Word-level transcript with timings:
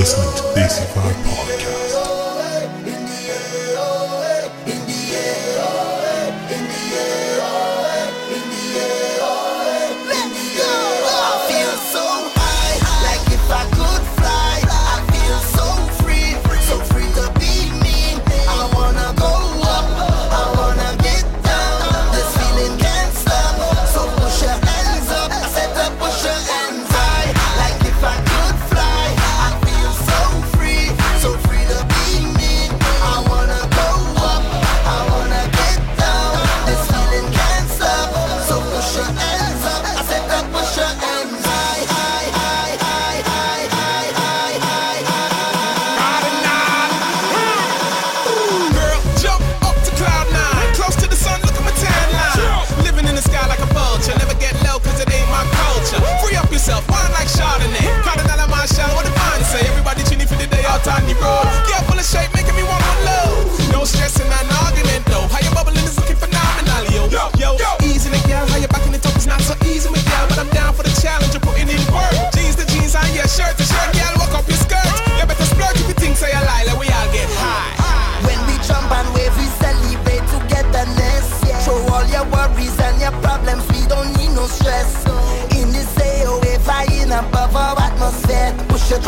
listening 0.00 0.34
to 0.34 0.54
Daisy 0.54 0.86
Five 0.94 1.14
Podcast. 1.26 1.69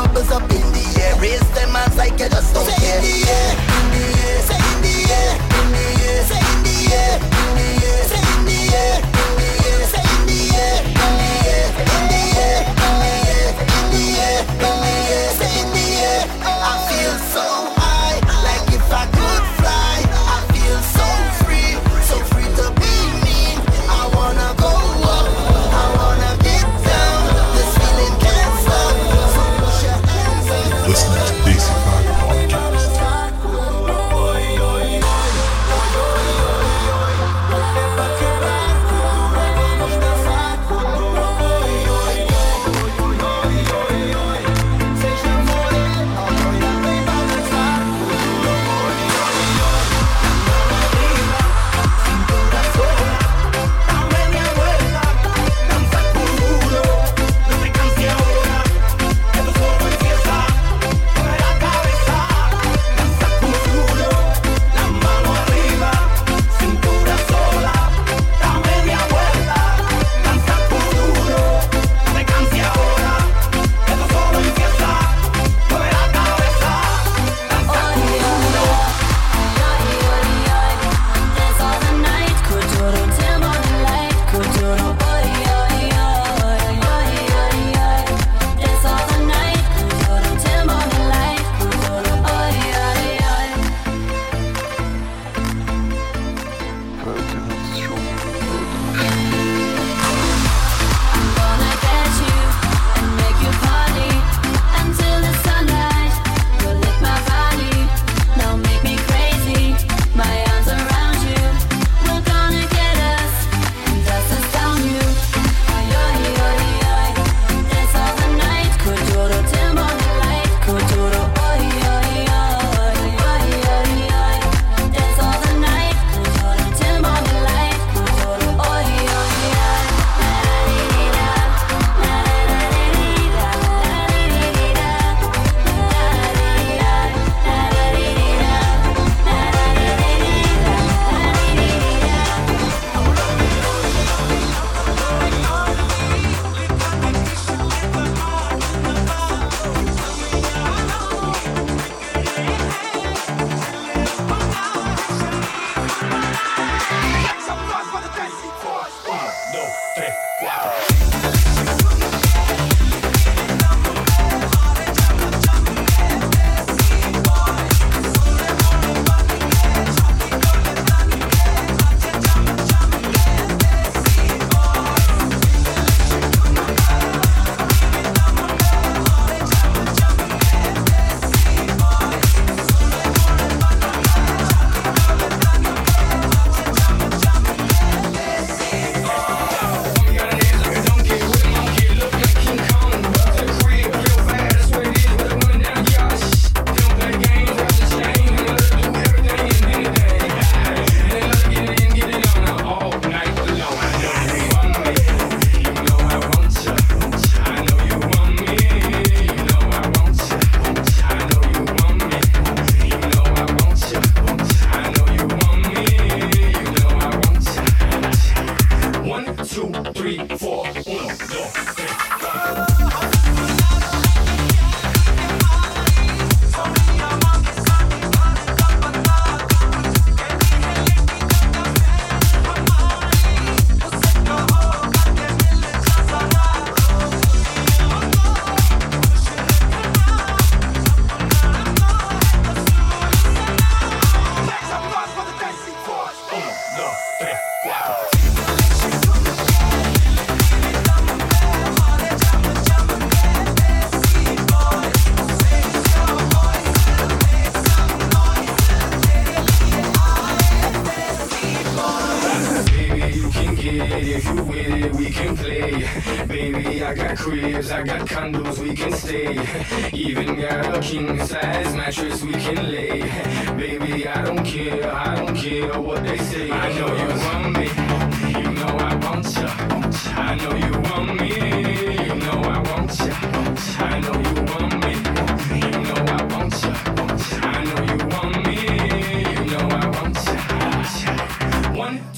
bubbles 0.00 0.30
up 0.30 0.42
in 0.42 0.66
the 0.72 1.00
air. 1.02 1.14
Raise 1.20 1.50
them 1.50 1.70
hands 1.70 1.96
like 1.96 2.12
you 2.12 2.28
just 2.28 2.54
don't 2.54 2.68
care. 2.80 3.69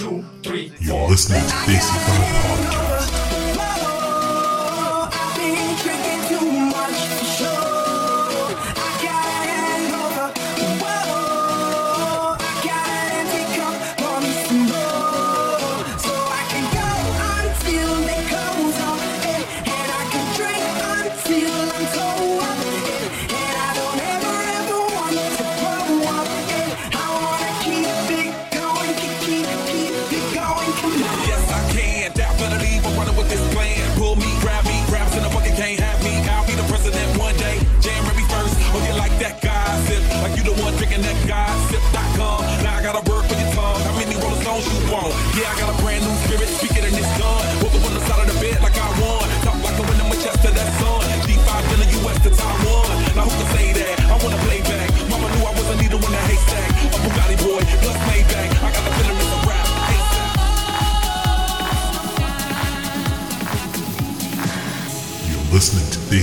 You're 0.00 1.08
listening 1.08 1.42
to 1.42 1.56
Basic 1.66 2.00
Podcast. 2.06 2.97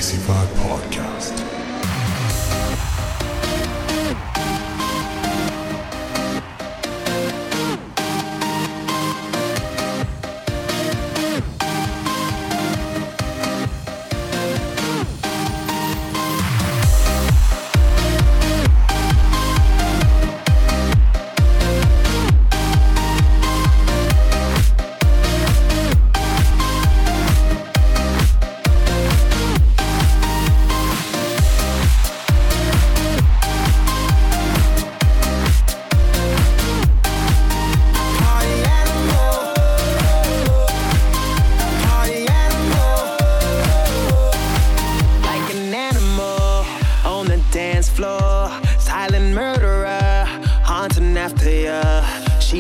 Easy 0.06 0.18
Vibe 0.18 0.65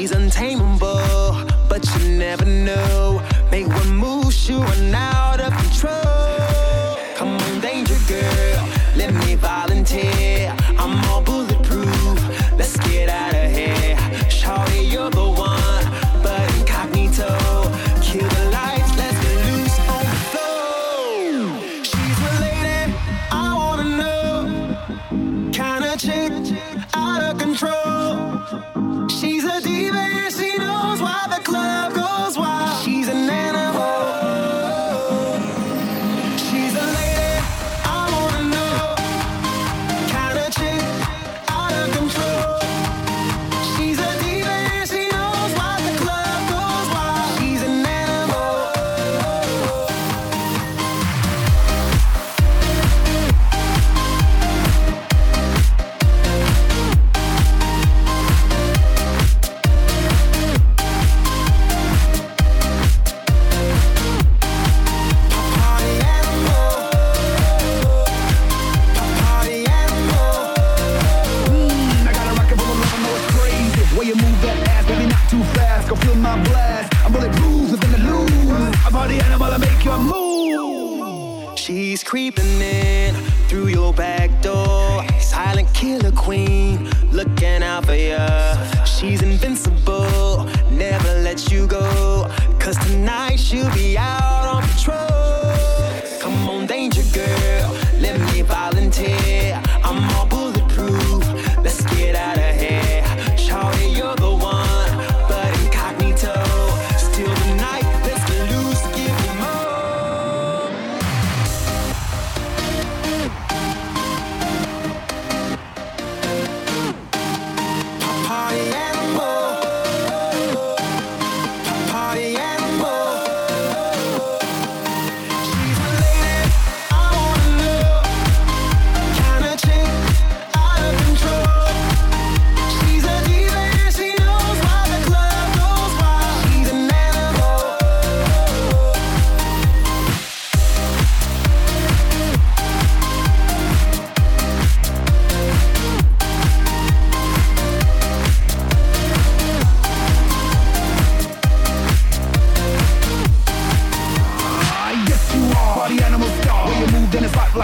he's 0.05 0.11
untamable. 0.11 1.04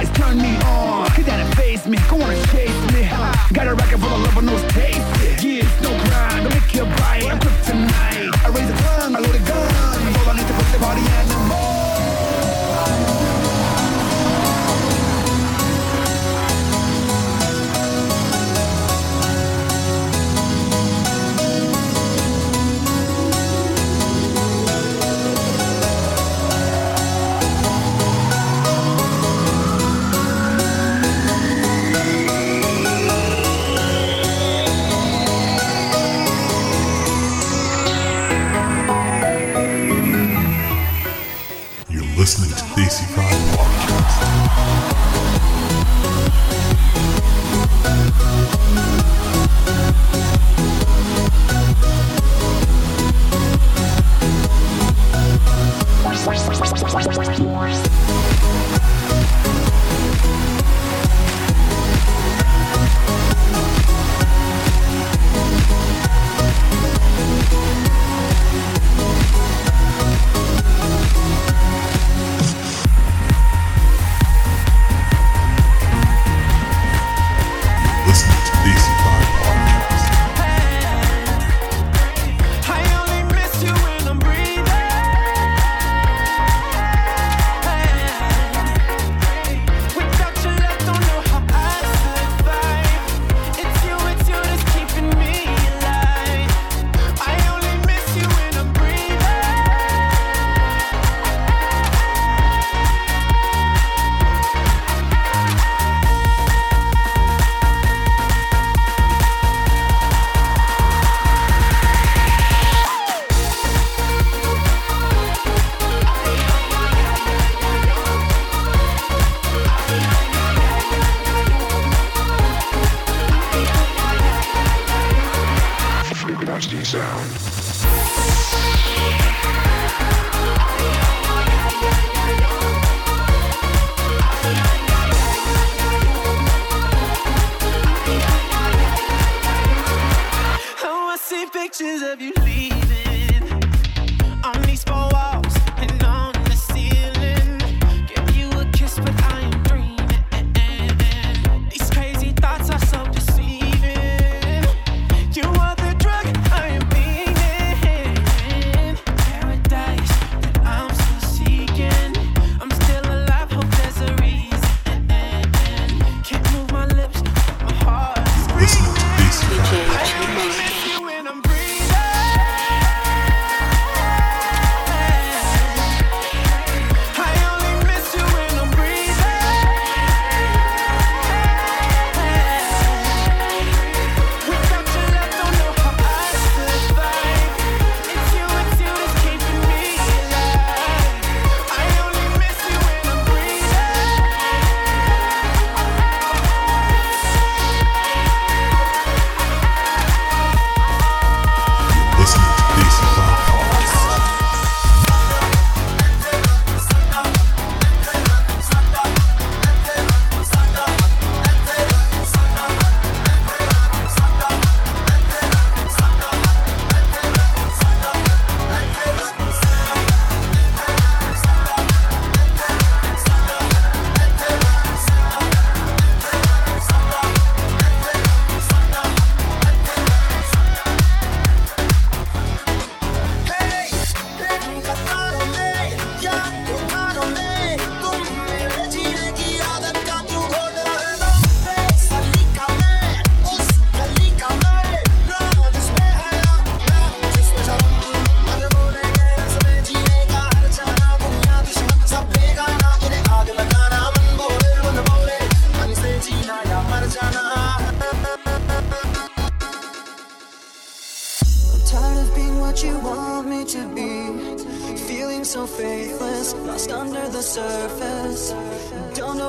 lights 0.01 0.19
turn 0.19 0.37
me 0.37 0.55
on. 0.63 1.07
cause 1.09 1.25
that 1.25 1.39
it 1.39 1.55
face 1.55 1.85
me, 1.85 1.97
go 2.09 2.21
on 2.21 2.33
and 2.33 2.49
chase 2.49 2.93
me. 2.93 3.03
Got 3.53 3.67
a 3.67 3.73
record 3.75 3.99
for 3.99 4.09
the 4.09 4.17
love 4.17 4.37
of 4.37 4.45
those 4.45 4.73
tastes. 4.73 5.10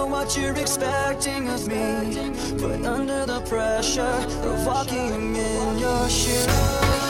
know 0.03 0.09
what 0.09 0.37
you're 0.37 0.57
expecting 0.57 1.49
of 1.49 1.69
me, 1.69 2.33
but 2.61 2.85
under 2.85 3.25
the 3.25 3.41
pressure 3.43 4.03
of 4.03 4.67
walking 4.67 5.35
in 5.37 5.79
your 5.79 6.09
shoes. 6.09 7.02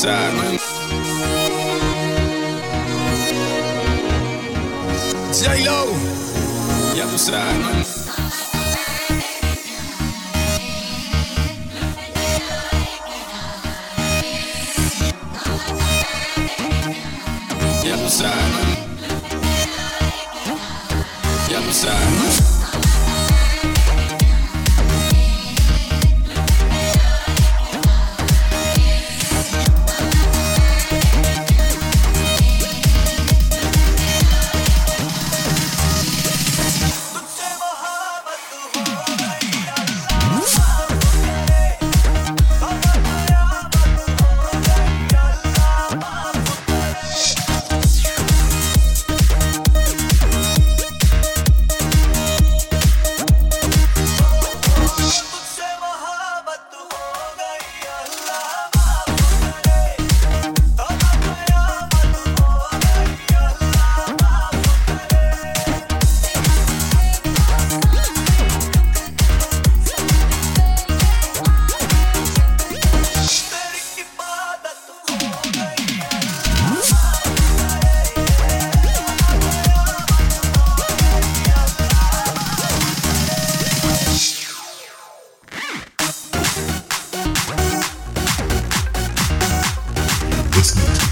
Side. 0.00 0.58
J 5.34 5.64
Lo, 5.66 5.92
the 6.94 7.02
other 7.02 7.18
side, 7.18 7.89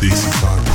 to 0.00 0.06
Desi 0.06 0.67